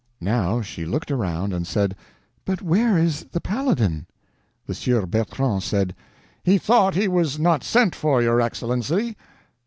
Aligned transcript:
Now 0.19 0.61
she 0.63 0.83
looked 0.83 1.11
around 1.11 1.53
and 1.53 1.67
said: 1.67 1.95
"But 2.43 2.63
where 2.63 2.97
is 2.97 3.25
the 3.25 3.39
Paladin?" 3.39 4.07
The 4.65 4.73
Sieur 4.73 5.05
Bertrand 5.05 5.61
said: 5.61 5.93
"He 6.43 6.57
thought 6.57 6.95
he 6.95 7.07
was 7.07 7.37
not 7.37 7.63
sent 7.63 7.93
for, 7.93 8.19
your 8.19 8.41
Excellency." 8.41 9.15